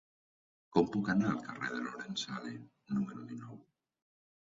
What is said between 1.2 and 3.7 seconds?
al carrer de Lorenzale número dinou?